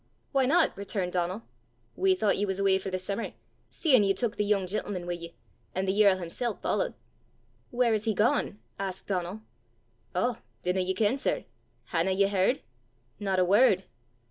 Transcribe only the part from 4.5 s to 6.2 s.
gentleman wi' ye, an' the yerl